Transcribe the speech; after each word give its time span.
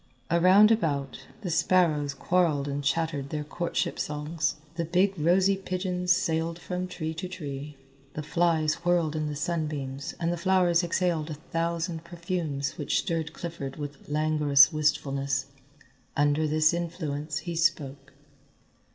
Around 0.31 0.71
about, 0.71 1.27
the 1.41 1.51
sparrows 1.51 2.15
quarrelled 2.15 2.67
and 2.67 2.83
chattered 2.83 3.29
their 3.29 3.43
courtship 3.43 3.99
songs, 3.99 4.55
the 4.73 4.83
big 4.83 5.13
rosy 5.15 5.55
pigeons 5.55 6.11
sailed 6.11 6.57
from 6.57 6.87
tree 6.87 7.13
to 7.13 7.27
tree, 7.27 7.77
the 8.15 8.23
flies 8.23 8.83
whirled 8.83 9.15
in 9.15 9.27
the 9.27 9.35
sunbeams 9.35 10.15
and 10.19 10.33
the 10.33 10.37
flowers 10.37 10.83
exhaled 10.83 11.29
a 11.29 11.35
thousand 11.35 12.03
perfumes 12.03 12.79
which 12.79 12.97
stirred 12.97 13.31
Clifford 13.33 13.75
with 13.75 14.09
languorous 14.09 14.73
wistfulness. 14.73 15.45
Under 16.17 16.47
this 16.47 16.73
influence 16.73 17.37
he 17.45 17.55
spoke. 17.55 18.11